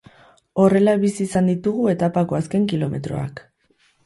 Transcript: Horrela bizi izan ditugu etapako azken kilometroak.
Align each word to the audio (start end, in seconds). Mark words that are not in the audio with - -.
Horrela 0.61 0.95
bizi 1.03 1.21
izan 1.27 1.51
ditugu 1.51 1.85
etapako 1.93 2.39
azken 2.39 2.67
kilometroak. 2.73 3.45